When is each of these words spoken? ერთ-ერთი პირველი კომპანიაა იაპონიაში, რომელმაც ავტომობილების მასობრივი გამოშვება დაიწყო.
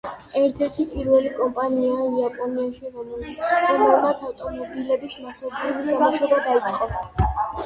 ერთ-ერთი 0.39 0.85
პირველი 0.93 1.33
კომპანიაა 1.39 2.07
იაპონიაში, 2.21 2.89
რომელმაც 2.95 4.25
ავტომობილების 4.31 5.15
მასობრივი 5.27 5.87
გამოშვება 6.03 6.43
დაიწყო. 6.49 6.91